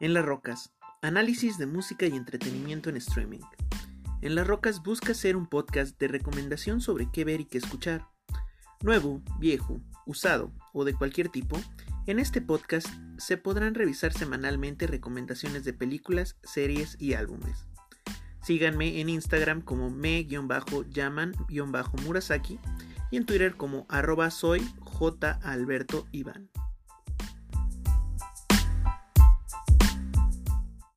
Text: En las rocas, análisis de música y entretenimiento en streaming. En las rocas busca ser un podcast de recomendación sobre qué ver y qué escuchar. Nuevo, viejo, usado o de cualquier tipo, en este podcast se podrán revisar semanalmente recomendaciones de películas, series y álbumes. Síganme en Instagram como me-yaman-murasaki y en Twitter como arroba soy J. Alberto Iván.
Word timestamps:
En 0.00 0.14
las 0.14 0.24
rocas, 0.24 0.72
análisis 1.02 1.58
de 1.58 1.66
música 1.66 2.06
y 2.06 2.16
entretenimiento 2.16 2.88
en 2.88 2.96
streaming. 2.96 3.42
En 4.22 4.34
las 4.34 4.46
rocas 4.46 4.82
busca 4.82 5.12
ser 5.12 5.36
un 5.36 5.46
podcast 5.46 6.00
de 6.00 6.08
recomendación 6.08 6.80
sobre 6.80 7.10
qué 7.12 7.26
ver 7.26 7.42
y 7.42 7.44
qué 7.44 7.58
escuchar. 7.58 8.08
Nuevo, 8.82 9.20
viejo, 9.38 9.78
usado 10.06 10.54
o 10.72 10.86
de 10.86 10.94
cualquier 10.94 11.28
tipo, 11.28 11.60
en 12.06 12.18
este 12.18 12.40
podcast 12.40 12.88
se 13.18 13.36
podrán 13.36 13.74
revisar 13.74 14.14
semanalmente 14.14 14.86
recomendaciones 14.86 15.64
de 15.64 15.74
películas, 15.74 16.38
series 16.44 16.96
y 16.98 17.12
álbumes. 17.12 17.66
Síganme 18.42 19.02
en 19.02 19.10
Instagram 19.10 19.60
como 19.60 19.90
me-yaman-murasaki 19.90 22.58
y 23.10 23.18
en 23.18 23.26
Twitter 23.26 23.54
como 23.54 23.84
arroba 23.90 24.30
soy 24.30 24.66
J. 24.80 25.38
Alberto 25.42 26.06
Iván. 26.10 26.48